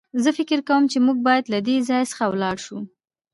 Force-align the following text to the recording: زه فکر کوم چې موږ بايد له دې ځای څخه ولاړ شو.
زه 0.23 0.29
فکر 0.37 0.59
کوم 0.67 0.83
چې 0.91 0.97
موږ 1.05 1.17
بايد 1.27 1.45
له 1.53 1.59
دې 1.67 1.75
ځای 1.89 2.03
څخه 2.11 2.25
ولاړ 2.31 2.55
شو. 2.65 2.77